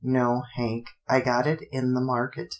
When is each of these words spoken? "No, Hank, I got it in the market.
"No, 0.19 0.41
Hank, 0.55 0.87
I 1.07 1.19
got 1.21 1.45
it 1.45 1.61
in 1.71 1.93
the 1.93 2.01
market. 2.01 2.49